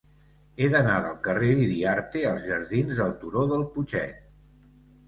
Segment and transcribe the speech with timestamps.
[0.63, 4.27] He d'anar del carrer d'Iriarte als jardins del Turó del Putxet.